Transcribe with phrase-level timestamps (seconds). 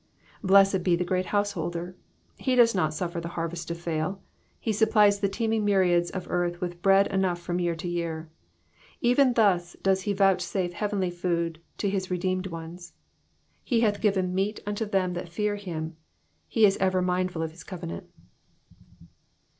[0.43, 1.95] Blessed be the Great Householder;
[2.37, 4.19] he does not suffer the harvest to fail,
[4.59, 8.27] he supplies the teeming myriads of earth with bread enough from year to year.
[8.99, 12.93] Even thus does he vouchsafe heavenly food to his redeemed ones:^*
[13.63, 15.97] He hath given meat unto them that fear him;
[16.47, 18.07] he is ever mindful of his covenant.'